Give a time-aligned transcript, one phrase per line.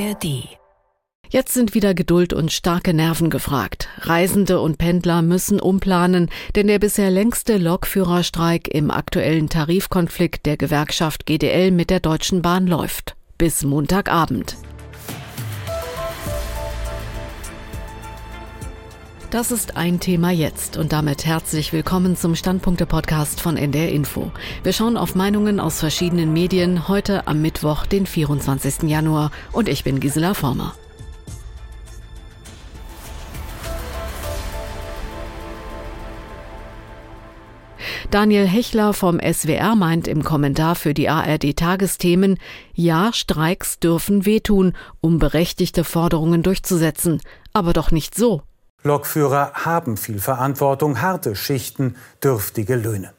[0.00, 0.48] ARD.
[1.28, 3.88] Jetzt sind wieder Geduld und starke Nerven gefragt.
[4.00, 11.26] Reisende und Pendler müssen umplanen, denn der bisher längste Lokführerstreik im aktuellen Tarifkonflikt der Gewerkschaft
[11.26, 13.14] GDL mit der Deutschen Bahn läuft.
[13.38, 14.56] Bis Montagabend.
[19.30, 24.32] Das ist ein Thema jetzt und damit herzlich willkommen zum Standpunkte-Podcast von NDR Info.
[24.64, 28.90] Wir schauen auf Meinungen aus verschiedenen Medien heute am Mittwoch, den 24.
[28.90, 30.74] Januar und ich bin Gisela Former.
[38.10, 42.36] Daniel Hechler vom SWR meint im Kommentar für die ARD Tagesthemen,
[42.74, 47.20] ja, Streiks dürfen wehtun, um berechtigte Forderungen durchzusetzen,
[47.52, 48.42] aber doch nicht so.
[48.82, 53.12] Lokführer haben viel Verantwortung, harte Schichten, dürftige Löhne.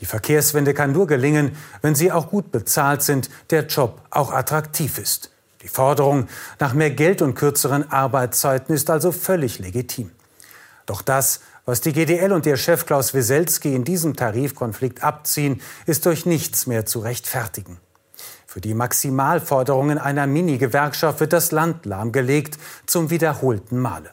[0.00, 4.98] Die Verkehrswende kann nur gelingen, wenn sie auch gut bezahlt sind, der Job auch attraktiv
[4.98, 5.30] ist.
[5.62, 6.26] Die Forderung
[6.58, 10.10] nach mehr Geld und kürzeren Arbeitszeiten ist also völlig legitim.
[10.86, 16.06] Doch das, was die GDL und ihr Chef Klaus Wieselski in diesem Tarifkonflikt abziehen, ist
[16.06, 17.78] durch nichts mehr zu rechtfertigen.
[18.46, 24.10] Für die Maximalforderungen einer Mini-Gewerkschaft wird das Land lahmgelegt, zum wiederholten Male.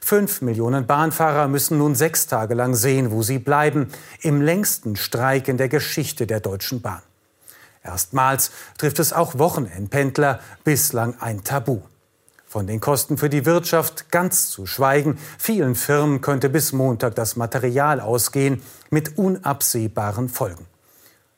[0.00, 3.88] Fünf Millionen Bahnfahrer müssen nun sechs Tage lang sehen, wo sie bleiben,
[4.22, 7.02] im längsten Streik in der Geschichte der Deutschen Bahn.
[7.82, 11.80] Erstmals trifft es auch Wochenendpendler, bislang ein Tabu.
[12.46, 17.36] Von den Kosten für die Wirtschaft ganz zu schweigen, vielen Firmen könnte bis Montag das
[17.36, 20.66] Material ausgehen, mit unabsehbaren Folgen.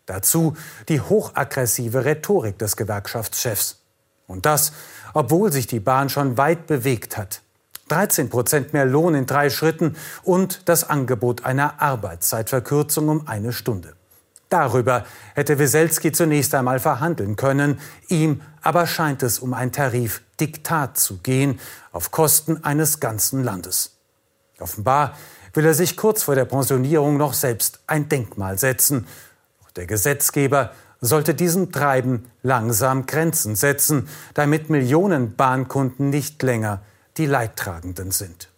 [0.06, 0.56] Dazu
[0.88, 3.78] die hochaggressive Rhetorik des Gewerkschaftschefs.
[4.26, 4.72] Und das,
[5.12, 7.42] obwohl sich die Bahn schon weit bewegt hat.
[7.90, 13.94] 13 Prozent mehr Lohn in drei Schritten und das Angebot einer Arbeitszeitverkürzung um eine Stunde.
[14.48, 17.80] Darüber hätte Weselski zunächst einmal verhandeln können.
[18.08, 21.60] Ihm aber scheint es um ein Tarifdiktat zu gehen,
[21.92, 23.96] auf Kosten eines ganzen Landes.
[24.58, 25.16] Offenbar
[25.54, 29.06] will er sich kurz vor der Pensionierung noch selbst ein Denkmal setzen.
[29.76, 36.82] Der Gesetzgeber sollte diesem Treiben langsam Grenzen setzen, damit Millionen Bahnkunden nicht länger
[37.16, 38.48] die Leidtragenden sind.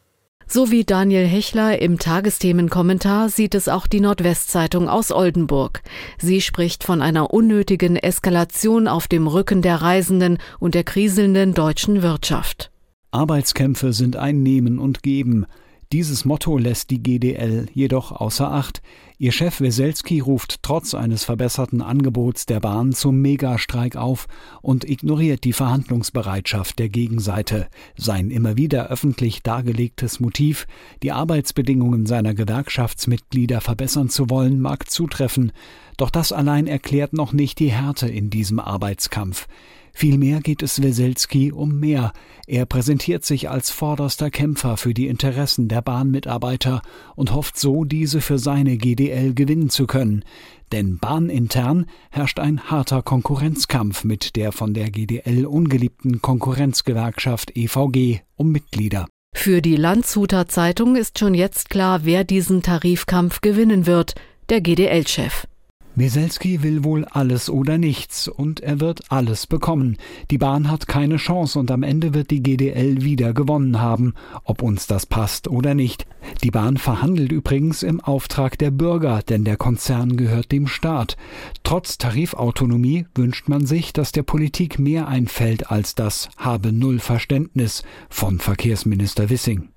[0.47, 5.81] So wie Daniel Hechler im Tagesthemenkommentar sieht es auch die Nordwestzeitung aus Oldenburg.
[6.19, 12.03] Sie spricht von einer unnötigen Eskalation auf dem Rücken der Reisenden und der kriselnden deutschen
[12.03, 12.71] Wirtschaft.
[13.13, 15.47] Arbeitskämpfe sind ein Nehmen und Geben.
[15.93, 18.81] Dieses Motto lässt die GDL jedoch außer Acht.
[19.19, 24.27] Ihr Chef Weselski ruft trotz eines verbesserten Angebots der Bahn zum Megastreik auf
[24.63, 27.69] und ignoriert die Verhandlungsbereitschaft der Gegenseite.
[27.95, 30.67] Sein immer wieder öffentlich dargelegtes Motiv,
[31.03, 35.53] die Arbeitsbedingungen seiner Gewerkschaftsmitglieder verbessern zu wollen, mag zutreffen,
[35.99, 39.47] doch das allein erklärt noch nicht die Härte in diesem Arbeitskampf.
[39.93, 42.13] Vielmehr geht es Weselski um mehr.
[42.47, 46.83] Er präsentiert sich als vorderster Kämpfer für die Interessen der Bahnmitarbeiter
[47.15, 50.25] und hofft so, diese für seine GDL gewinnen zu können.
[50.73, 58.51] Denn bahnintern herrscht ein harter Konkurrenzkampf mit der von der GDL ungeliebten Konkurrenzgewerkschaft EVG um
[58.51, 59.07] Mitglieder.
[59.35, 64.15] Für die Landshuter Zeitung ist schon jetzt klar, wer diesen Tarifkampf gewinnen wird,
[64.49, 65.47] der GDL-Chef.
[65.95, 69.99] Weselski will wohl alles oder nichts und er wird alles bekommen.
[70.31, 74.15] Die Bahn hat keine Chance und am Ende wird die GDL wieder gewonnen haben,
[74.45, 76.07] ob uns das passt oder nicht.
[76.43, 81.17] Die Bahn verhandelt übrigens im Auftrag der Bürger, denn der Konzern gehört dem Staat.
[81.63, 87.83] Trotz Tarifautonomie wünscht man sich, dass der Politik mehr einfällt als das habe null Verständnis
[88.09, 89.72] von Verkehrsminister Wissing.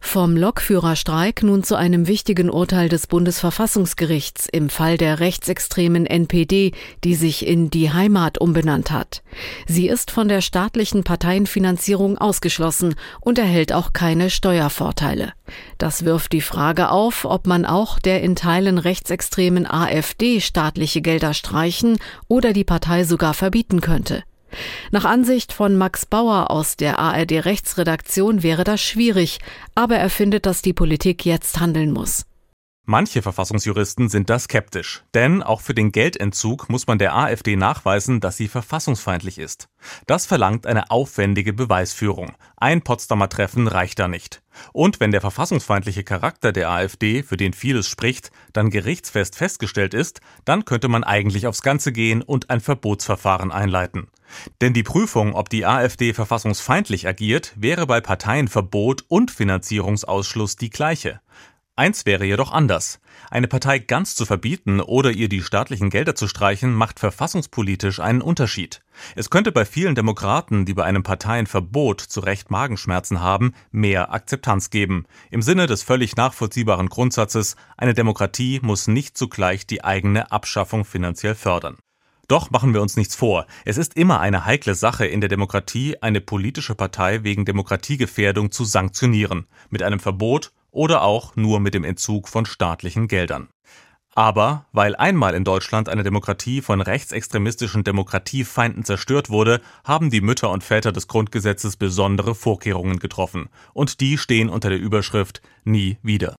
[0.00, 6.72] Vom Lokführerstreik nun zu einem wichtigen Urteil des Bundesverfassungsgerichts im Fall der rechtsextremen NPD,
[7.04, 9.22] die sich in Die Heimat umbenannt hat.
[9.66, 15.32] Sie ist von der staatlichen Parteienfinanzierung ausgeschlossen und erhält auch keine Steuervorteile.
[15.78, 21.34] Das wirft die Frage auf, ob man auch der in Teilen rechtsextremen AfD staatliche Gelder
[21.34, 21.98] streichen
[22.28, 24.22] oder die Partei sogar verbieten könnte.
[24.90, 29.38] Nach Ansicht von Max Bauer aus der ARD Rechtsredaktion wäre das schwierig,
[29.74, 32.24] aber er findet, dass die Politik jetzt handeln muss.
[32.90, 38.18] Manche Verfassungsjuristen sind da skeptisch, denn auch für den Geldentzug muss man der AfD nachweisen,
[38.20, 39.68] dass sie verfassungsfeindlich ist.
[40.06, 42.32] Das verlangt eine aufwendige Beweisführung.
[42.56, 44.40] Ein Potsdamer Treffen reicht da nicht.
[44.72, 50.22] Und wenn der verfassungsfeindliche Charakter der AfD, für den vieles spricht, dann gerichtsfest festgestellt ist,
[50.46, 54.08] dann könnte man eigentlich aufs Ganze gehen und ein Verbotsverfahren einleiten.
[54.60, 61.20] Denn die Prüfung, ob die AfD verfassungsfeindlich agiert, wäre bei Parteienverbot und Finanzierungsausschluss die gleiche.
[61.78, 62.98] Eins wäre jedoch anders.
[63.30, 68.20] Eine Partei ganz zu verbieten oder ihr die staatlichen Gelder zu streichen, macht verfassungspolitisch einen
[68.20, 68.82] Unterschied.
[69.14, 74.70] Es könnte bei vielen Demokraten, die bei einem Parteienverbot zu Recht Magenschmerzen haben, mehr Akzeptanz
[74.70, 75.04] geben.
[75.30, 81.36] Im Sinne des völlig nachvollziehbaren Grundsatzes, eine Demokratie muss nicht zugleich die eigene Abschaffung finanziell
[81.36, 81.76] fördern.
[82.28, 83.46] Doch machen wir uns nichts vor.
[83.64, 88.64] Es ist immer eine heikle Sache in der Demokratie, eine politische Partei wegen Demokratiegefährdung zu
[88.64, 89.46] sanktionieren.
[89.70, 93.48] Mit einem Verbot oder auch nur mit dem Entzug von staatlichen Geldern.
[94.14, 100.50] Aber weil einmal in Deutschland eine Demokratie von rechtsextremistischen Demokratiefeinden zerstört wurde, haben die Mütter
[100.50, 103.48] und Väter des Grundgesetzes besondere Vorkehrungen getroffen.
[103.72, 106.34] Und die stehen unter der Überschrift Nie wieder.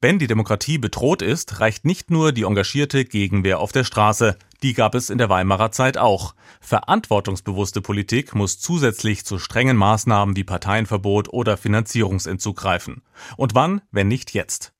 [0.00, 4.74] Wenn die Demokratie bedroht ist, reicht nicht nur die engagierte Gegenwehr auf der Straße, die
[4.74, 6.34] gab es in der Weimarer Zeit auch.
[6.60, 13.02] Verantwortungsbewusste Politik muss zusätzlich zu strengen Maßnahmen wie Parteienverbot oder Finanzierungsentzug greifen.
[13.36, 14.72] Und wann, wenn nicht jetzt?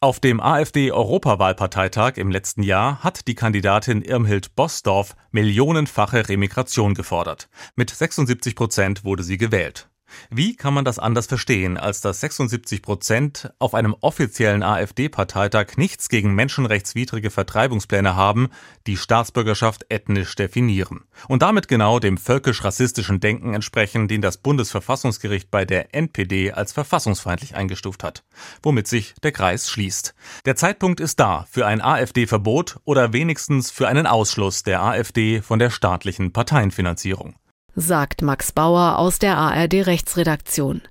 [0.00, 7.48] Auf dem AfD-Europawahlparteitag im letzten Jahr hat die Kandidatin Irmhild Bosdorf millionenfache Remigration gefordert.
[7.76, 9.88] Mit 76 Prozent wurde sie gewählt.
[10.30, 16.08] Wie kann man das anders verstehen, als dass 76 Prozent auf einem offiziellen AfD-Parteitag nichts
[16.08, 18.48] gegen menschenrechtswidrige Vertreibungspläne haben,
[18.86, 25.64] die Staatsbürgerschaft ethnisch definieren und damit genau dem völkisch-rassistischen Denken entsprechen, den das Bundesverfassungsgericht bei
[25.64, 28.24] der NPD als verfassungsfeindlich eingestuft hat,
[28.62, 30.14] womit sich der Kreis schließt.
[30.44, 35.58] Der Zeitpunkt ist da für ein AfD-Verbot oder wenigstens für einen Ausschluss der AfD von
[35.58, 37.34] der staatlichen Parteienfinanzierung
[37.74, 40.82] sagt Max Bauer aus der ARD Rechtsredaktion.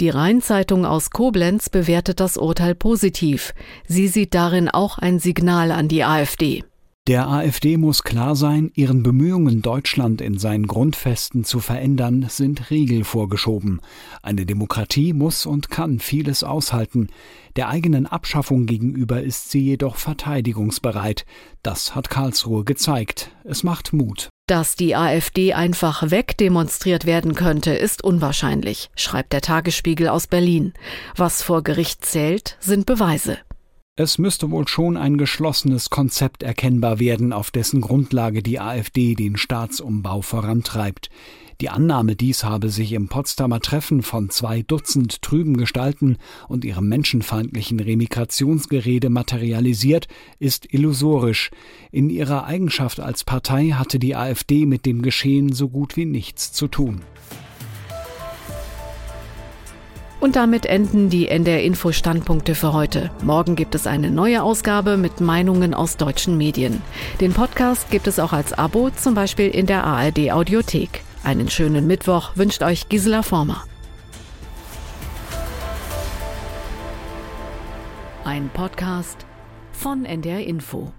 [0.00, 3.52] Die Rheinzeitung aus Koblenz bewertet das Urteil positiv.
[3.86, 6.62] Sie sieht darin auch ein Signal an die AfD.
[7.08, 13.02] Der AfD muss klar sein, ihren Bemühungen, Deutschland in seinen Grundfesten zu verändern, sind Riegel
[13.02, 13.80] vorgeschoben.
[14.22, 17.08] Eine Demokratie muss und kann vieles aushalten.
[17.56, 21.24] Der eigenen Abschaffung gegenüber ist sie jedoch verteidigungsbereit.
[21.62, 23.30] Das hat Karlsruhe gezeigt.
[23.42, 24.28] Es macht Mut.
[24.48, 30.72] Dass die AfD einfach wegdemonstriert werden könnte, ist unwahrscheinlich, schreibt der Tagesspiegel aus Berlin.
[31.14, 33.36] Was vor Gericht zählt, sind Beweise.
[33.94, 39.36] Es müsste wohl schon ein geschlossenes Konzept erkennbar werden, auf dessen Grundlage die AfD den
[39.36, 41.10] Staatsumbau vorantreibt.
[41.60, 46.88] Die Annahme, dies habe sich im Potsdamer Treffen von zwei Dutzend trüben Gestalten und ihrem
[46.88, 50.06] menschenfeindlichen Remigrationsgerede materialisiert,
[50.38, 51.50] ist illusorisch.
[51.90, 56.52] In ihrer Eigenschaft als Partei hatte die AfD mit dem Geschehen so gut wie nichts
[56.52, 57.00] zu tun.
[60.20, 63.10] Und damit enden die NDR Info Standpunkte für heute.
[63.24, 66.82] Morgen gibt es eine neue Ausgabe mit Meinungen aus deutschen Medien.
[67.20, 71.02] Den Podcast gibt es auch als Abo, zum Beispiel in der ARD Audiothek.
[71.24, 73.64] Einen schönen Mittwoch wünscht euch Gisela Former.
[78.24, 79.26] Ein Podcast
[79.72, 80.92] von NDR Info.